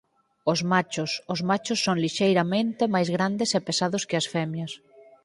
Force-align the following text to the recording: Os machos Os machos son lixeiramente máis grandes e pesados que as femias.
Os 0.51 0.59
machos 0.71 1.11
Os 1.33 1.39
machos 1.49 1.79
son 1.85 1.97
lixeiramente 2.03 2.83
máis 2.93 3.09
grandes 3.15 3.49
e 3.57 3.59
pesados 3.67 4.03
que 4.09 4.15
as 4.21 4.29
femias. 4.33 4.71